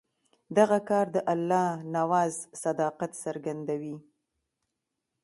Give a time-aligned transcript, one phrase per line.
[0.57, 3.95] دغه کار د الله نواز صداقت څرګندوي.